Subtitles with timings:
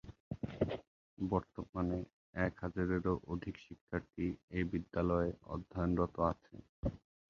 [1.17, 1.99] বর্তমানে
[2.37, 4.25] এক হাজারেরও অধিক শিক্ষার্থী
[4.51, 6.55] এ বিদ্যালয়ে অধ্যয়নরত আছে।